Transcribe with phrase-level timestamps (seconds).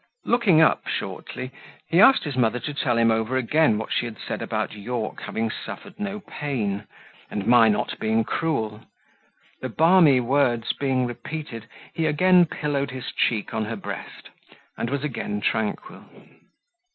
[0.25, 1.51] Looking up, shortly,
[1.87, 5.21] he asked his mother to tell him over again what she had said about Yorke
[5.21, 6.87] having suffered no pain,
[7.29, 8.81] and my not being cruel;
[9.61, 14.31] the balmy words being repeated, he again pillowed his cheek on her breast,
[14.75, 16.03] and was again tranquil.